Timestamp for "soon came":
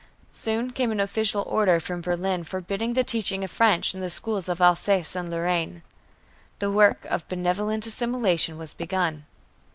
0.31-0.91